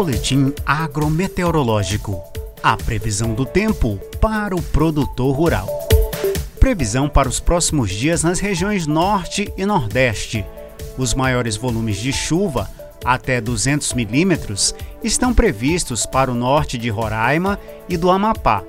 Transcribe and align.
Boletim 0.00 0.54
agrometeorológico. 0.64 2.22
A 2.62 2.74
previsão 2.74 3.34
do 3.34 3.44
tempo 3.44 4.00
para 4.18 4.56
o 4.56 4.62
produtor 4.62 5.36
rural. 5.36 5.68
Previsão 6.58 7.06
para 7.06 7.28
os 7.28 7.38
próximos 7.38 7.90
dias 7.90 8.22
nas 8.22 8.40
regiões 8.40 8.86
Norte 8.86 9.52
e 9.58 9.66
Nordeste. 9.66 10.42
Os 10.96 11.12
maiores 11.12 11.54
volumes 11.54 11.98
de 11.98 12.14
chuva, 12.14 12.66
até 13.04 13.42
200 13.42 13.92
milímetros, 13.92 14.74
estão 15.04 15.34
previstos 15.34 16.06
para 16.06 16.32
o 16.32 16.34
norte 16.34 16.78
de 16.78 16.88
Roraima 16.88 17.60
e 17.86 17.98
do 17.98 18.10
Amapá. 18.10 18.62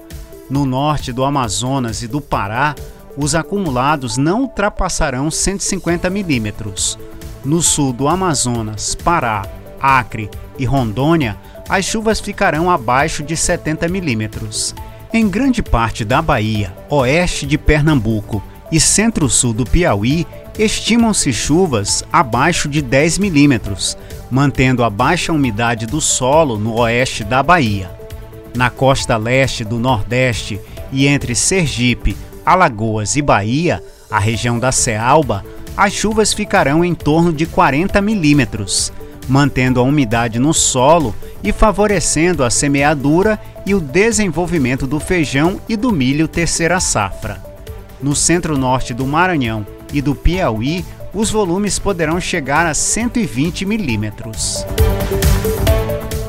No 0.50 0.66
norte 0.66 1.14
do 1.14 1.24
Amazonas 1.24 2.04
e 2.04 2.10
do 2.10 2.20
Pará, 2.20 2.76
os 3.16 3.36
acumulados 3.36 4.18
não 4.18 4.42
ultrapassarão 4.42 5.32
150 5.32 6.10
milímetros. 6.10 7.00
No 7.46 7.62
sul 7.62 7.94
do 7.94 8.10
Amazonas, 8.10 8.96
Pará, 8.96 9.61
Acre 9.82 10.30
e 10.58 10.66
Rondônia, 10.66 11.38
as 11.68 11.86
chuvas 11.86 12.20
ficarão 12.20 12.70
abaixo 12.70 13.24
de 13.24 13.36
70 13.36 13.88
milímetros. 13.88 14.76
Em 15.14 15.28
grande 15.28 15.62
parte 15.62 16.06
da 16.06 16.22
Bahia, 16.22 16.74
oeste 16.90 17.46
de 17.46 17.58
Pernambuco 17.58 18.42
e 18.72 18.80
centro-sul 18.80 19.54
do 19.54 19.66
Piauí, 19.66 20.26
estimam-se 20.58 21.34
chuvas 21.34 22.04
abaixo 22.12 22.70
de 22.70 22.82
10 22.82 23.18
milímetros, 23.18 23.98
mantendo 24.30 24.84
a 24.84 24.90
baixa 24.90 25.34
umidade 25.34 25.86
do 25.86 26.00
solo 26.00 26.58
no 26.58 26.80
oeste 26.80 27.24
da 27.24 27.42
Bahia. 27.42 27.92
Na 28.56 28.70
costa 28.70 29.18
leste 29.18 29.64
do 29.64 29.80
Nordeste 29.80 30.60
e 30.92 31.08
entre 31.08 31.36
Sergipe, 31.36 32.16
Alagoas 32.46 33.16
e 33.16 33.22
Bahia, 33.22 33.84
a 34.10 34.20
região 34.20 34.60
da 34.60 34.72
Cealba, 34.72 35.44
as 35.76 35.94
chuvas 35.94 36.34
ficarão 36.34 36.84
em 36.84 36.94
torno 36.94 37.32
de 37.32 37.46
40 37.46 38.02
milímetros, 38.02 38.92
mantendo 39.32 39.80
a 39.80 39.84
umidade 39.84 40.40
no 40.40 40.54
solo 40.54 41.16
e 41.42 41.54
favorecendo 41.54 42.44
a 42.44 42.50
semeadura 42.50 43.40
e 43.66 43.74
o 43.74 43.80
desenvolvimento 43.80 44.86
do 44.86 45.00
feijão 45.00 45.58
e 45.70 45.78
do 45.78 45.90
milho 45.90 46.28
terceira 46.28 46.82
safra. 46.82 47.42
No 48.02 48.14
centro-norte 48.14 48.94
do 48.94 49.08
Maranhão 49.08 49.66
e 49.94 50.02
do 50.02 50.14
Piauí, 50.14 50.84
os 51.14 51.30
volumes 51.30 51.80
poderão 51.80 52.20
chegar 52.20 52.66
a 52.66 52.74
120 52.74 53.66
milímetros. 53.66 54.66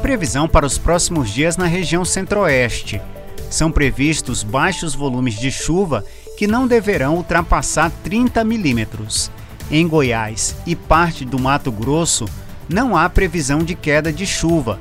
Previsão 0.01 0.49
para 0.49 0.65
os 0.65 0.79
próximos 0.79 1.29
dias 1.29 1.57
na 1.57 1.67
região 1.67 2.05
centro-oeste. 2.05 3.03
São 3.51 3.73
previstos 3.73 4.45
baixos 4.45 4.95
volumes 4.95 5.35
de 5.35 5.51
chuva 5.51 6.05
que 6.39 6.47
não 6.47 6.69
deverão 6.69 7.17
ultrapassar 7.17 7.91
30 8.05 8.45
milímetros. 8.45 9.29
Em 9.73 9.89
Goiás 9.89 10.55
e 10.65 10.77
parte 10.77 11.25
do 11.25 11.39
Mato 11.39 11.73
Grosso, 11.73 12.27
não 12.73 12.97
há 12.97 13.09
previsão 13.09 13.61
de 13.61 13.75
queda 13.75 14.13
de 14.13 14.27
chuva. 14.27 14.81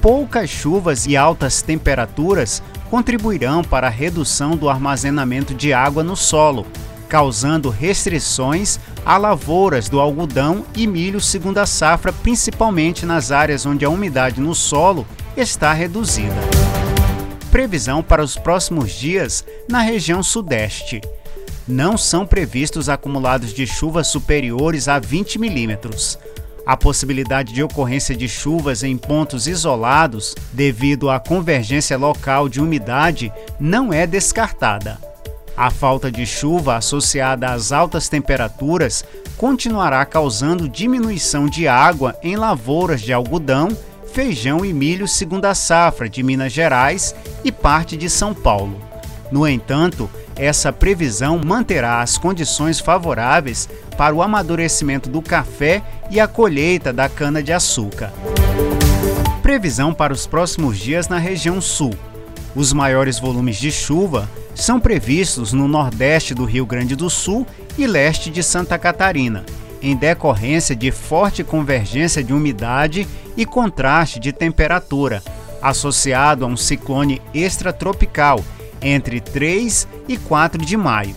Poucas 0.00 0.50
chuvas 0.50 1.06
e 1.06 1.16
altas 1.16 1.62
temperaturas 1.62 2.62
contribuirão 2.90 3.62
para 3.62 3.86
a 3.86 3.90
redução 3.90 4.56
do 4.56 4.68
armazenamento 4.68 5.54
de 5.54 5.72
água 5.72 6.02
no 6.02 6.16
solo, 6.16 6.66
causando 7.08 7.70
restrições 7.70 8.78
a 9.04 9.16
lavouras 9.16 9.88
do 9.88 10.00
algodão 10.00 10.64
e 10.74 10.86
milho 10.86 11.20
segunda 11.20 11.66
safra, 11.66 12.12
principalmente 12.12 13.04
nas 13.04 13.30
áreas 13.30 13.66
onde 13.66 13.84
a 13.84 13.90
umidade 13.90 14.40
no 14.40 14.54
solo 14.54 15.06
está 15.36 15.72
reduzida. 15.72 16.34
Previsão 17.50 18.02
para 18.02 18.22
os 18.22 18.36
próximos 18.36 18.92
dias 18.92 19.44
na 19.68 19.80
região 19.80 20.22
sudeste. 20.22 21.00
Não 21.68 21.96
são 21.96 22.26
previstos 22.26 22.88
acumulados 22.88 23.52
de 23.52 23.66
chuvas 23.66 24.08
superiores 24.08 24.88
a 24.88 24.98
20 24.98 25.38
milímetros. 25.38 26.18
A 26.64 26.76
possibilidade 26.76 27.52
de 27.52 27.62
ocorrência 27.62 28.14
de 28.14 28.28
chuvas 28.28 28.82
em 28.82 28.96
pontos 28.96 29.48
isolados, 29.48 30.34
devido 30.52 31.10
à 31.10 31.18
convergência 31.18 31.98
local 31.98 32.48
de 32.48 32.60
umidade, 32.60 33.32
não 33.58 33.92
é 33.92 34.06
descartada. 34.06 34.98
A 35.56 35.70
falta 35.70 36.10
de 36.10 36.24
chuva 36.24 36.76
associada 36.76 37.50
às 37.52 37.72
altas 37.72 38.08
temperaturas 38.08 39.04
continuará 39.36 40.04
causando 40.06 40.68
diminuição 40.68 41.46
de 41.46 41.66
água 41.66 42.16
em 42.22 42.36
lavouras 42.36 43.02
de 43.02 43.12
algodão, 43.12 43.76
feijão 44.12 44.64
e 44.64 44.72
milho 44.72 45.08
segunda 45.08 45.54
safra 45.54 46.08
de 46.08 46.22
Minas 46.22 46.52
Gerais 46.52 47.14
e 47.42 47.50
parte 47.50 47.96
de 47.96 48.08
São 48.08 48.32
Paulo. 48.32 48.80
No 49.30 49.48
entanto, 49.48 50.08
essa 50.36 50.72
previsão 50.72 51.38
manterá 51.38 52.00
as 52.00 52.16
condições 52.16 52.80
favoráveis 52.80 53.68
para 53.96 54.14
o 54.14 54.22
amadurecimento 54.22 55.08
do 55.08 55.20
café 55.20 55.82
e 56.10 56.18
a 56.18 56.26
colheita 56.26 56.92
da 56.92 57.08
cana-de-açúcar. 57.08 58.12
Previsão 59.42 59.92
para 59.92 60.12
os 60.12 60.26
próximos 60.26 60.78
dias 60.78 61.08
na 61.08 61.18
região 61.18 61.60
sul. 61.60 61.94
Os 62.54 62.72
maiores 62.72 63.18
volumes 63.18 63.56
de 63.56 63.70
chuva 63.70 64.28
são 64.54 64.78
previstos 64.78 65.52
no 65.52 65.66
nordeste 65.66 66.34
do 66.34 66.44
Rio 66.44 66.66
Grande 66.66 66.94
do 66.94 67.08
Sul 67.08 67.46
e 67.76 67.86
leste 67.86 68.30
de 68.30 68.42
Santa 68.42 68.78
Catarina, 68.78 69.44
em 69.80 69.96
decorrência 69.96 70.76
de 70.76 70.90
forte 70.90 71.42
convergência 71.42 72.22
de 72.22 72.32
umidade 72.32 73.06
e 73.36 73.46
contraste 73.46 74.20
de 74.20 74.32
temperatura, 74.32 75.22
associado 75.60 76.44
a 76.44 76.48
um 76.48 76.56
ciclone 76.56 77.20
extratropical 77.32 78.44
entre 78.82 79.20
3 79.20 79.86
e 80.08 80.16
4 80.16 80.64
de 80.64 80.76
maio. 80.76 81.14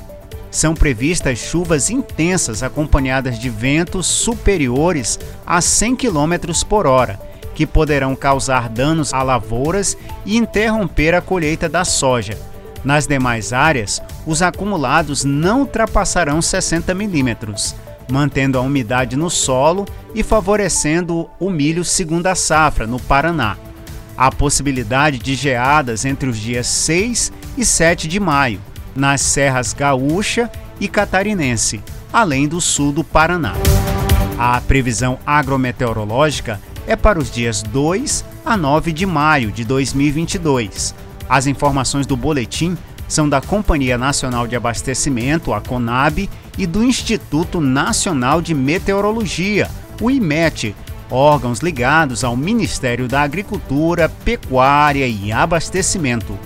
São 0.51 0.73
previstas 0.73 1.37
chuvas 1.37 1.89
intensas 1.89 2.63
acompanhadas 2.63 3.37
de 3.37 3.49
ventos 3.49 4.05
superiores 4.05 5.19
a 5.45 5.59
100 5.59 5.95
km 5.97 6.35
por 6.67 6.87
hora, 6.87 7.19
que 7.53 7.65
poderão 7.65 8.15
causar 8.15 8.69
danos 8.69 9.13
a 9.13 9.21
lavouras 9.21 9.97
e 10.25 10.37
interromper 10.37 11.13
a 11.13 11.21
colheita 11.21 11.67
da 11.67 11.83
soja. 11.83 12.37
Nas 12.83 13.07
demais 13.07 13.51
áreas, 13.51 14.01
os 14.25 14.41
acumulados 14.41 15.23
não 15.23 15.61
ultrapassarão 15.61 16.41
60 16.41 16.93
milímetros, 16.93 17.75
mantendo 18.09 18.57
a 18.57 18.61
umidade 18.61 19.15
no 19.15 19.29
solo 19.29 19.85
e 20.13 20.21
favorecendo 20.21 21.29
o 21.39 21.49
milho 21.49 21.83
segunda 21.83 22.35
safra 22.35 22.85
no 22.85 22.99
Paraná. 22.99 23.57
Há 24.17 24.31
possibilidade 24.31 25.19
de 25.19 25.35
geadas 25.35 26.05
entre 26.05 26.29
os 26.29 26.37
dias 26.37 26.67
6 26.67 27.33
e 27.57 27.65
7 27.65 28.07
de 28.07 28.19
maio, 28.19 28.61
nas 28.95 29.19
serras 29.21 29.73
gaúcha 29.73 30.49
e 30.79 30.87
catarinense, 30.87 31.81
além 32.13 32.47
do 32.47 32.61
sul 32.61 32.93
do 32.93 33.03
Paraná. 33.03 33.53
A 34.37 34.59
previsão 34.61 35.19
agrometeorológica 35.25 36.61
é 36.87 36.95
para 36.95 37.19
os 37.19 37.29
dias 37.29 37.61
2 37.61 38.23
a 38.45 38.55
9 38.55 38.93
de 38.93 39.05
maio 39.05 39.51
de 39.51 39.65
2022. 39.65 40.95
As 41.27 41.47
informações 41.47 42.05
do 42.05 42.15
boletim 42.15 42.77
são 43.07 43.27
da 43.27 43.41
Companhia 43.41 43.97
Nacional 43.97 44.47
de 44.47 44.55
Abastecimento, 44.55 45.53
a 45.53 45.61
CONAB, 45.61 46.29
e 46.57 46.65
do 46.65 46.83
Instituto 46.83 47.59
Nacional 47.59 48.41
de 48.41 48.53
Meteorologia, 48.53 49.69
o 50.01 50.09
IMET, 50.09 50.75
órgãos 51.09 51.59
ligados 51.59 52.23
ao 52.23 52.35
Ministério 52.35 53.07
da 53.07 53.21
Agricultura, 53.21 54.09
Pecuária 54.23 55.07
e 55.07 55.31
Abastecimento. 55.31 56.37